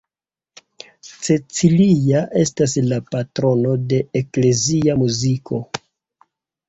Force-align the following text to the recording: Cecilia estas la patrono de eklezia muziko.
Cecilia 1.09 2.23
estas 2.43 2.73
la 2.87 2.99
patrono 3.11 3.75
de 3.93 4.01
eklezia 4.25 4.97
muziko. 5.07 5.61